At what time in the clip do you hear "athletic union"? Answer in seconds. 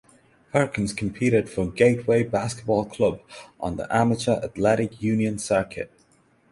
4.43-5.37